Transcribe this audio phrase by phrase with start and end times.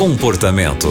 [0.00, 0.88] Comportamento.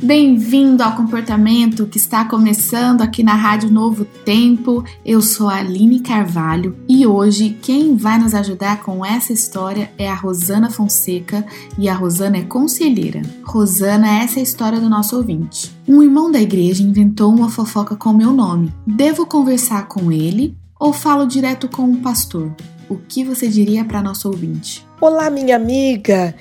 [0.00, 4.84] Bem-vindo ao Comportamento que está começando aqui na Rádio Novo Tempo.
[5.04, 10.08] Eu sou a Aline Carvalho e hoje quem vai nos ajudar com essa história é
[10.08, 11.44] a Rosana Fonseca
[11.76, 13.22] e a Rosana é conselheira.
[13.42, 15.72] Rosana, essa é a história do nosso ouvinte.
[15.88, 18.72] Um irmão da igreja inventou uma fofoca com meu nome.
[18.86, 22.52] Devo conversar com ele ou falo direto com o pastor?
[22.88, 24.86] O que você diria para nosso ouvinte?
[25.00, 26.34] Olá, minha amiga.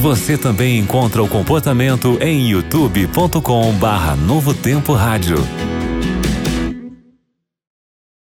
[0.00, 5.36] Você também encontra o comportamento em youtube.com/novotempo rádio.